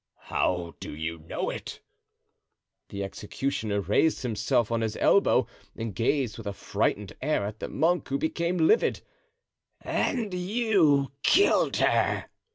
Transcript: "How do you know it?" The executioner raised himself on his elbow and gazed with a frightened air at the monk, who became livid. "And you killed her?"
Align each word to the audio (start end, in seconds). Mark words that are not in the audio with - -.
"How 0.17 0.73
do 0.79 0.95
you 0.95 1.19
know 1.19 1.51
it?" 1.51 1.79
The 2.89 3.03
executioner 3.03 3.81
raised 3.81 4.23
himself 4.23 4.71
on 4.71 4.81
his 4.81 4.95
elbow 4.97 5.45
and 5.75 5.93
gazed 5.93 6.39
with 6.39 6.47
a 6.47 6.53
frightened 6.53 7.13
air 7.21 7.45
at 7.45 7.59
the 7.59 7.67
monk, 7.69 8.07
who 8.07 8.17
became 8.17 8.57
livid. 8.57 9.01
"And 9.79 10.33
you 10.33 11.11
killed 11.21 11.77
her?" 11.77 12.25